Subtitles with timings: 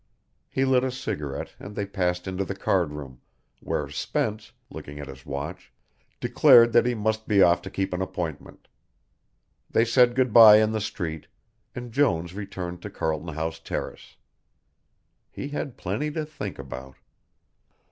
[0.49, 3.21] He lit a cigarette and they passed into the card room,
[3.59, 5.71] where Spence, looking at his watch,
[6.19, 8.67] declared that he must be off to keep an appointment.
[9.69, 11.27] They said good bye in the street,
[11.75, 14.15] and Jones returned to Carlton House Terrace.
[15.29, 16.95] He had plenty to think about.